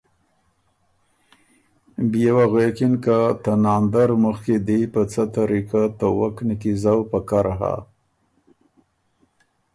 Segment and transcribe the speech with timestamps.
[2.09, 7.45] بيې وه غوېکِن که ته ناندر مُخکي دی په څه طریقه ته وک نیکیزؤ پکر
[7.59, 7.75] هۀ